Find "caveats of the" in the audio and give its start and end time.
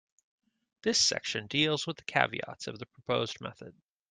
2.05-2.87